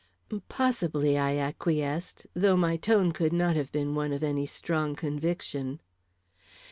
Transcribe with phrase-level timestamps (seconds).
[0.49, 5.79] "Possibly," I acquiesced, though my tone could not have been one of any strong conviction.